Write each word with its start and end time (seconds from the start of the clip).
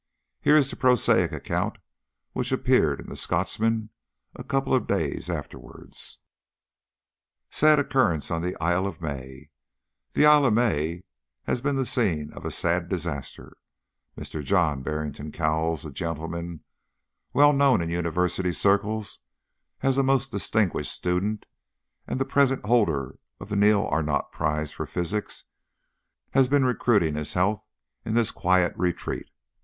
Here 0.41 0.55
is 0.55 0.67
the 0.71 0.75
prosaic 0.75 1.31
account 1.31 1.77
which 2.33 2.51
appeared 2.51 2.99
in 2.99 3.07
the 3.07 3.15
Scotsman 3.15 3.91
a 4.33 4.43
couple 4.43 4.73
of 4.73 4.87
days 4.87 5.29
afterwards: 5.29 6.17
"Sad 7.51 7.77
Occurrence 7.77 8.31
on 8.31 8.41
the 8.41 8.57
Isle 8.59 8.87
of 8.87 8.99
May. 8.99 9.51
The 10.13 10.25
Isle 10.25 10.45
of 10.47 10.53
May 10.55 11.03
has 11.43 11.61
been 11.61 11.75
the 11.75 11.85
scene 11.85 12.33
of 12.33 12.45
a 12.45 12.49
sad 12.49 12.89
disaster. 12.89 13.55
Mr. 14.17 14.43
John 14.43 14.81
Barrington 14.81 15.31
Cowles, 15.31 15.85
a 15.85 15.91
gentleman 15.91 16.63
well 17.31 17.53
known 17.53 17.79
in 17.79 17.89
University 17.91 18.51
circles 18.53 19.19
as 19.83 19.99
a 19.99 20.01
most 20.01 20.31
distinguished 20.31 20.91
student, 20.93 21.45
and 22.07 22.19
the 22.19 22.25
present 22.25 22.65
holder 22.65 23.19
of 23.39 23.49
the 23.49 23.55
Neil 23.55 23.85
Arnott 23.85 24.31
prize 24.31 24.71
for 24.71 24.87
physics, 24.87 25.43
has 26.31 26.49
been 26.49 26.65
recruiting 26.65 27.13
his 27.13 27.33
health 27.33 27.63
in 28.03 28.15
this 28.15 28.31
quiet 28.31 28.73
retreat. 28.75 29.27